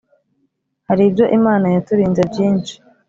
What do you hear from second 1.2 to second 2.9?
imana yaturinze byisnhi